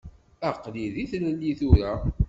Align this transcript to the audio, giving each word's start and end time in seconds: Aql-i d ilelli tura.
Aql-i 0.49 0.85
d 0.93 0.95
ilelli 1.03 1.53
tura. 1.59 1.93